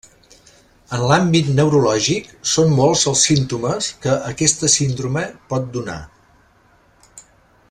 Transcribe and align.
En 0.95 1.03
l'àmbit 1.09 1.51
neurològic 1.59 2.31
són 2.53 2.73
molts 2.79 3.05
els 3.13 3.27
símptomes 3.29 3.93
que 4.07 4.17
aquesta 4.33 4.73
síndrome 4.79 5.27
pot 5.53 5.73
donar. 5.77 6.03